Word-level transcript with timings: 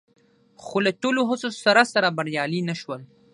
خو 0.63 0.77
له 0.85 0.91
ټولو 1.01 1.21
هڅو 1.29 1.49
سره 1.63 1.83
سره 1.93 2.15
بریالي 2.17 2.61
نه 2.69 2.75
شول 2.81 3.01